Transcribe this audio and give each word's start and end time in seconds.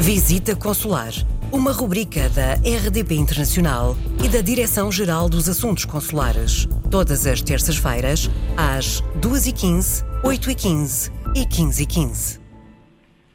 Visita 0.00 0.54
Consular, 0.54 1.12
uma 1.50 1.72
rubrica 1.72 2.28
da 2.28 2.54
RDP 2.54 3.16
Internacional 3.16 3.96
e 4.24 4.28
da 4.28 4.40
Direção-Geral 4.40 5.28
dos 5.28 5.48
Assuntos 5.48 5.84
Consulares. 5.84 6.68
Todas 6.88 7.26
as 7.26 7.42
terças-feiras, 7.42 8.30
às 8.56 9.02
2h15, 9.20 10.04
8h15 10.22 11.10
e 11.34 11.44
15h15. 11.44 12.40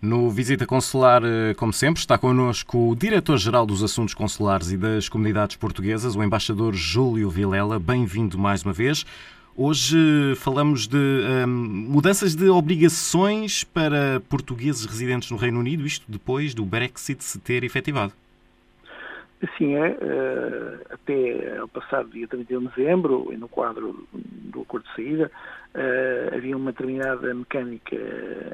No 0.01 0.29
Visita 0.29 0.65
Consular, 0.65 1.21
eh, 1.23 1.53
como 1.53 1.73
sempre, 1.73 1.99
está 1.99 2.17
connosco 2.17 2.91
o 2.91 2.95
Diretor-Geral 2.95 3.65
dos 3.65 3.83
Assuntos 3.83 4.13
Consulares 4.13 4.71
e 4.71 4.77
das 4.77 5.09
Comunidades 5.09 5.57
Portuguesas, 5.57 6.15
o 6.15 6.23
Embaixador 6.23 6.73
Júlio 6.73 7.29
Vilela. 7.29 7.77
Bem-vindo 7.77 8.37
mais 8.37 8.63
uma 8.63 8.73
vez. 8.73 9.05
Hoje 9.55 10.33
falamos 10.37 10.87
de 10.87 10.97
um, 10.97 11.47
mudanças 11.47 12.33
de 12.33 12.49
obrigações 12.49 13.63
para 13.63 14.19
portugueses 14.27 14.83
residentes 14.83 15.29
no 15.29 15.37
Reino 15.37 15.59
Unido, 15.59 15.85
isto 15.85 16.11
depois 16.11 16.55
do 16.55 16.65
Brexit 16.65 17.23
se 17.23 17.39
ter 17.39 17.63
efetivado. 17.63 18.11
Assim 19.43 19.75
é, 19.75 19.97
eh, 20.01 20.77
até 20.89 21.57
ao 21.57 21.67
passado 21.67 22.09
dia 22.09 22.27
31 22.27 22.61
de 22.61 22.67
dezembro, 22.69 23.31
no 23.37 23.47
quadro 23.47 24.07
do 24.11 24.61
acordo 24.61 24.87
de 24.87 24.95
saída, 24.95 25.31
eh, 25.75 26.31
havia 26.35 26.57
uma 26.57 26.71
determinada 26.71 27.31
mecânica 27.31 27.95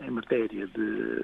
em 0.05 0.09
matéria 0.09 0.67
de 0.67 1.21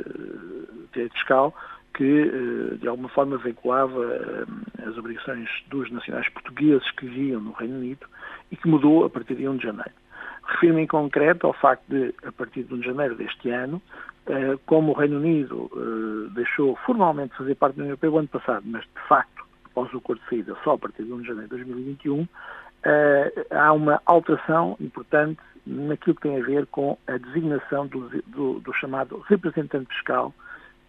direito 0.94 1.14
fiscal 1.16 1.54
que, 1.96 2.04
eh, 2.04 2.76
de 2.78 2.88
alguma 2.88 3.10
forma, 3.10 3.38
veiculava 3.38 4.46
as 4.88 4.98
obrigações 4.98 5.50
dos 5.68 5.92
nacionais 5.92 6.30
portugueses 6.30 6.90
que 6.92 7.08
viviam 7.08 7.42
no 7.42 7.52
Reino 7.52 7.76
Unido 7.76 8.08
e 8.52 8.56
que 8.56 8.68
mudou 8.68 9.06
a 9.06 9.10
partir 9.10 9.36
de 9.36 9.48
1 9.48 9.58
de 9.58 9.64
janeiro. 9.64 9.92
Refiro-me 10.48 10.84
em 10.84 10.88
concreto 10.88 11.48
ao 11.48 11.54
facto 11.54 11.84
de, 11.88 12.14
a 12.24 12.32
partir 12.32 12.64
de 12.64 12.74
1 12.74 12.80
de 12.80 12.86
janeiro 12.86 13.16
deste 13.16 13.50
ano, 13.50 13.82
eh, 14.28 14.58
como 14.66 14.92
o 14.92 14.96
Reino 14.96 15.18
Unido 15.18 15.70
eh, 15.76 16.34
deixou 16.34 16.76
formalmente 16.86 17.32
de 17.32 17.38
fazer 17.38 17.56
parte 17.56 17.76
da 17.76 17.84
União 17.84 17.92
Europeia 17.92 18.12
o 18.12 18.18
ano 18.18 18.28
passado, 18.28 18.64
mas 18.66 18.82
de 18.84 19.08
facto, 19.08 19.44
após 19.66 19.94
o 19.94 19.98
acordo 19.98 20.22
de 20.22 20.30
saída, 20.30 20.56
só 20.64 20.74
a 20.74 20.78
partir 20.78 21.04
de 21.04 21.14
1 21.14 21.22
de 21.22 21.28
janeiro 21.28 21.50
de 21.50 21.64
2021, 21.64 22.28
eh, 22.84 23.46
há 23.52 23.72
uma 23.74 24.02
alteração 24.06 24.76
importante 24.80 25.40
naquilo 25.66 26.16
que 26.16 26.22
tem 26.22 26.40
a 26.40 26.46
ver 26.46 26.66
com 26.68 26.98
a 27.08 27.18
designação 27.18 27.88
do, 27.88 28.10
do, 28.28 28.60
do 28.60 28.74
chamado 28.74 29.20
representante 29.28 29.94
fiscal 29.94 30.34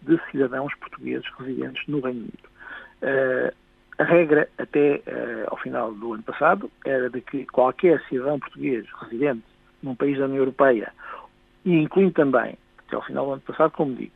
de 0.01 0.19
cidadãos 0.31 0.73
portugueses 0.75 1.27
residentes 1.37 1.83
no 1.87 1.99
Reino 1.99 2.19
Unido. 2.21 3.57
A 3.97 4.03
regra, 4.03 4.47
até 4.59 5.01
uh, 5.07 5.47
ao 5.47 5.57
final 5.57 5.91
do 5.91 6.13
ano 6.13 6.21
passado, 6.21 6.69
era 6.85 7.09
de 7.09 7.19
que 7.19 7.45
qualquer 7.47 7.99
cidadão 8.07 8.39
português 8.39 8.85
residente 9.01 9.43
num 9.81 9.95
país 9.95 10.19
da 10.19 10.25
União 10.25 10.37
Europeia, 10.37 10.93
e 11.65 11.73
incluindo 11.73 12.13
também, 12.13 12.57
até 12.85 12.95
ao 12.95 13.01
final 13.01 13.25
do 13.25 13.31
ano 13.33 13.41
passado, 13.41 13.71
como 13.71 13.95
disse, 13.95 14.13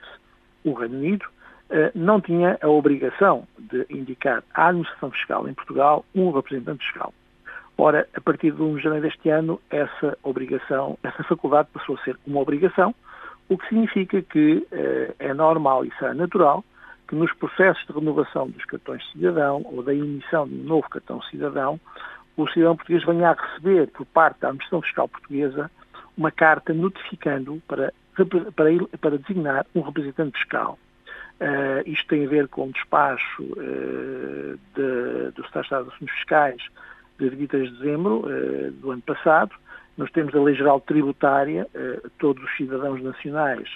o 0.63 0.73
Reino 0.73 0.97
Unido, 0.97 1.25
uh, 1.25 1.91
não 1.95 2.21
tinha 2.21 2.59
a 2.61 2.67
obrigação 2.67 3.47
de 3.57 3.85
indicar 3.89 4.43
à 4.53 4.67
administração 4.67 5.09
fiscal 5.11 5.47
em 5.47 5.53
Portugal 5.55 6.05
um 6.13 6.29
representante 6.31 6.85
fiscal. 6.85 7.11
Ora, 7.75 8.07
a 8.13 8.21
partir 8.21 8.51
de 8.51 8.61
1 8.61 8.75
de 8.75 8.83
janeiro 8.83 9.07
deste 9.07 9.29
ano, 9.29 9.59
essa 9.71 10.15
obrigação, 10.21 10.95
essa 11.01 11.23
faculdade 11.23 11.69
passou 11.73 11.95
a 11.95 12.03
ser 12.03 12.15
uma 12.27 12.39
obrigação, 12.39 12.93
o 13.49 13.57
que 13.57 13.67
significa 13.67 14.21
que 14.21 14.57
uh, 14.57 15.15
é 15.17 15.33
normal 15.33 15.83
e 15.85 15.91
será 15.97 16.13
natural 16.13 16.63
que 17.11 17.15
nos 17.17 17.33
processos 17.33 17.85
de 17.85 17.91
renovação 17.91 18.49
dos 18.49 18.63
cartões 18.63 19.03
de 19.03 19.11
cidadão 19.11 19.61
ou 19.65 19.83
da 19.83 19.93
emissão 19.93 20.47
de 20.47 20.55
um 20.55 20.63
novo 20.63 20.87
cartão 20.87 21.21
cidadão, 21.23 21.77
o 22.37 22.47
cidadão 22.47 22.77
português 22.77 23.03
venha 23.03 23.31
a 23.31 23.33
receber 23.33 23.87
por 23.87 24.05
parte 24.05 24.39
da 24.39 24.47
Administração 24.47 24.81
Fiscal 24.81 25.09
Portuguesa 25.09 25.69
uma 26.17 26.31
carta 26.31 26.73
notificando 26.73 27.61
para, 27.67 27.93
para, 28.55 28.69
para 28.97 29.17
designar 29.17 29.65
um 29.75 29.81
representante 29.81 30.39
fiscal. 30.39 30.79
Uh, 31.41 31.83
isto 31.85 32.07
tem 32.07 32.25
a 32.25 32.29
ver 32.29 32.47
com 32.47 32.69
o 32.69 32.71
despacho 32.71 33.43
uh, 33.43 34.57
de, 34.73 35.31
do 35.35 35.41
Estado 35.43 35.67
de 35.67 35.93
Assuntos 35.93 36.15
Fiscais 36.15 36.61
de 37.19 37.27
23 37.27 37.71
de 37.71 37.77
dezembro 37.77 38.19
uh, 38.19 38.71
do 38.71 38.91
ano 38.91 39.01
passado. 39.01 39.53
Nós 39.97 40.09
temos 40.11 40.33
a 40.33 40.39
Lei 40.39 40.55
Geral 40.55 40.79
Tributária, 40.79 41.67
todos 42.17 42.41
os 42.41 42.55
cidadãos 42.55 43.03
nacionais 43.03 43.67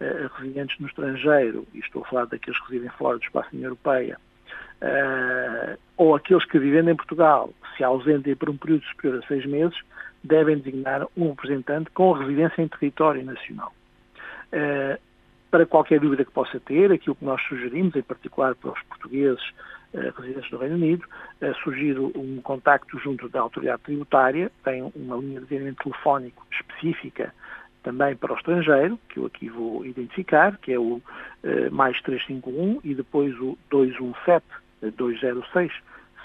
uh, 0.00 0.28
residentes 0.38 0.78
no 0.78 0.86
estrangeiro, 0.86 1.66
e 1.74 1.78
estou 1.78 2.02
a 2.02 2.08
falar 2.08 2.24
daqueles 2.26 2.58
que 2.60 2.72
residem 2.72 2.90
fora 2.96 3.18
do 3.18 3.24
espaço 3.24 3.50
da 3.50 3.56
União 3.56 3.68
Europeia, 3.68 4.18
uh, 4.82 5.78
ou 5.96 6.14
aqueles 6.14 6.44
que 6.44 6.58
vivendo 6.58 6.90
em 6.90 6.96
Portugal 6.96 7.52
se 7.76 7.84
ausentem 7.84 8.34
por 8.34 8.50
um 8.50 8.56
período 8.56 8.84
superior 8.84 9.22
a 9.22 9.26
seis 9.26 9.46
meses, 9.46 9.78
devem 10.22 10.58
designar 10.58 11.06
um 11.16 11.30
representante 11.30 11.90
com 11.90 12.12
residência 12.12 12.62
em 12.62 12.68
território 12.68 13.24
nacional. 13.24 13.72
Uh, 14.52 14.98
para 15.50 15.64
qualquer 15.64 15.98
dúvida 16.00 16.24
que 16.24 16.30
possa 16.30 16.60
ter, 16.60 16.92
aquilo 16.92 17.16
que 17.16 17.24
nós 17.24 17.40
sugerimos, 17.48 17.96
em 17.96 18.02
particular 18.02 18.54
para 18.54 18.72
os 18.72 18.82
portugueses 18.82 19.42
uh, 19.94 20.20
residentes 20.20 20.50
do 20.50 20.58
Reino 20.58 20.74
Unido, 20.74 21.04
uh, 21.40 21.54
sugiro 21.62 22.12
um 22.14 22.40
contacto 22.42 22.98
junto 22.98 23.28
da 23.28 23.40
autoridade 23.40 23.82
tributária, 23.82 24.50
tem 24.62 24.82
uma 24.94 25.16
linha 25.16 25.40
de 25.40 25.46
atendimento 25.46 25.84
telefónico 25.84 26.46
específica 26.52 27.32
também 27.88 28.14
para 28.14 28.34
o 28.34 28.36
estrangeiro, 28.36 29.00
que 29.08 29.18
eu 29.18 29.24
aqui 29.24 29.48
vou 29.48 29.82
identificar, 29.86 30.58
que 30.58 30.70
é 30.70 30.78
o 30.78 31.00
eh, 31.42 31.70
mais 31.70 31.98
351 32.02 32.80
e 32.84 32.94
depois 32.94 33.34
o 33.40 33.56
217 33.70 34.44
206 34.94 35.72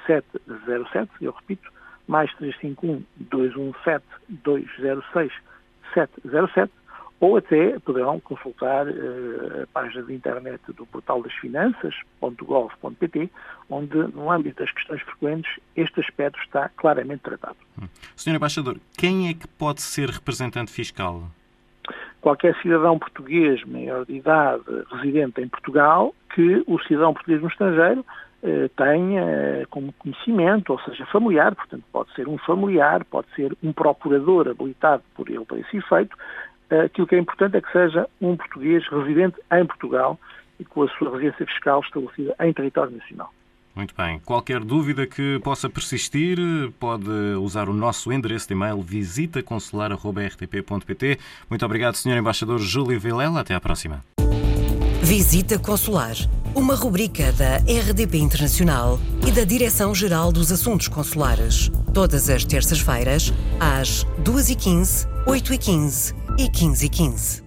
707, 0.05 1.09
eu 1.21 1.31
repito, 1.31 1.71
mais 2.05 2.29
351 2.33 3.01
217 3.29 4.03
206 4.43 5.31
707, 5.93 6.69
ou 7.21 7.37
até 7.37 7.79
poderão 7.79 8.19
consultar 8.19 8.85
uh, 8.85 9.63
a 9.63 9.67
página 9.67 10.03
de 10.03 10.13
internet 10.13 10.61
do 10.73 10.85
portal 10.85 11.23
das 11.23 11.31
finanças.gov.pt, 11.35 13.29
onde, 13.69 13.95
no 13.95 14.29
âmbito 14.29 14.61
das 14.61 14.69
questões 14.73 15.01
frequentes, 15.03 15.49
este 15.77 16.01
aspecto 16.01 16.37
está 16.41 16.67
claramente 16.75 17.21
tratado. 17.21 17.55
Hum. 17.81 17.87
Senhor 18.17 18.35
Embaixador, 18.35 18.77
quem 18.97 19.29
é 19.29 19.33
que 19.33 19.47
pode 19.47 19.81
ser 19.81 20.09
representante 20.09 20.69
fiscal? 20.69 21.31
Qualquer 22.23 22.55
cidadão 22.61 22.97
português 22.97 23.61
maior 23.65 24.05
de 24.05 24.15
idade 24.15 24.63
residente 24.93 25.41
em 25.41 25.47
Portugal 25.49 26.15
que 26.33 26.63
o 26.65 26.79
cidadão 26.83 27.13
português 27.13 27.41
no 27.41 27.49
estrangeiro 27.49 28.05
eh, 28.41 28.69
tenha 28.77 29.21
eh, 29.21 29.65
como 29.69 29.91
conhecimento, 29.91 30.71
ou 30.71 30.79
seja, 30.79 31.05
familiar, 31.07 31.53
portanto 31.53 31.83
pode 31.91 32.13
ser 32.13 32.29
um 32.29 32.37
familiar, 32.37 33.03
pode 33.03 33.27
ser 33.35 33.55
um 33.61 33.73
procurador 33.73 34.47
habilitado 34.47 35.03
por 35.13 35.29
ele 35.29 35.43
para 35.43 35.59
esse 35.59 35.75
efeito. 35.75 36.15
Eh, 36.69 36.83
aquilo 36.83 37.05
que 37.05 37.15
é 37.15 37.19
importante 37.19 37.57
é 37.57 37.61
que 37.61 37.71
seja 37.73 38.07
um 38.21 38.37
português 38.37 38.87
residente 38.87 39.35
em 39.51 39.65
Portugal 39.65 40.17
e 40.57 40.63
com 40.63 40.83
a 40.83 40.87
sua 40.87 41.11
residência 41.11 41.45
fiscal 41.45 41.81
estabelecida 41.81 42.33
em 42.39 42.53
território 42.53 42.95
nacional. 42.95 43.31
Muito 43.75 43.93
bem. 43.97 44.19
Qualquer 44.19 44.63
dúvida 44.63 45.07
que 45.07 45.39
possa 45.43 45.67
persistir, 45.69 46.37
pode 46.79 47.09
usar 47.41 47.67
o 47.67 47.73
nosso 47.73 48.11
endereço 48.11 48.47
de 48.47 48.53
e-mail 48.53 48.79
visitaconsular.rtp.pt. 48.81 51.19
Muito 51.49 51.65
obrigado, 51.65 51.95
Sr. 51.95 52.17
Embaixador 52.17 52.59
Júlio 52.59 52.99
Vilela. 52.99 53.39
Até 53.39 53.55
à 53.55 53.59
próxima. 53.59 54.05
Visita 55.01 55.57
Consular, 55.59 56.15
uma 56.55 56.75
rubrica 56.75 57.31
da 57.33 57.57
RDP 57.57 58.19
Internacional 58.19 58.99
e 59.27 59.31
da 59.31 59.43
Direção-Geral 59.43 60.31
dos 60.31 60.49
Assuntos 60.51 60.87
Consulares. 60.87 61.69
Todas 61.93 62.29
as 62.29 62.45
terças-feiras, 62.45 63.33
às 63.59 64.05
2h15, 64.23 65.07
8h15 65.27 66.15
e 66.39 66.49
15h15. 66.49 67.43